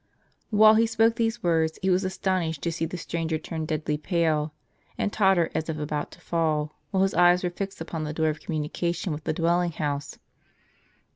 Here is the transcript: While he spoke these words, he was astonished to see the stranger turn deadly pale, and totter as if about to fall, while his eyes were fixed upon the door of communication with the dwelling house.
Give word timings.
While 0.49 0.73
he 0.73 0.87
spoke 0.87 1.15
these 1.15 1.43
words, 1.43 1.77
he 1.83 1.91
was 1.91 2.03
astonished 2.03 2.63
to 2.63 2.71
see 2.71 2.85
the 2.85 2.97
stranger 2.97 3.37
turn 3.37 3.67
deadly 3.67 3.97
pale, 3.97 4.51
and 4.97 5.13
totter 5.13 5.51
as 5.53 5.69
if 5.69 5.77
about 5.77 6.09
to 6.13 6.19
fall, 6.19 6.79
while 6.89 7.03
his 7.03 7.13
eyes 7.13 7.43
were 7.43 7.51
fixed 7.51 7.79
upon 7.81 8.03
the 8.03 8.11
door 8.11 8.29
of 8.29 8.39
communication 8.41 9.13
with 9.13 9.25
the 9.25 9.31
dwelling 9.33 9.73
house. 9.73 10.17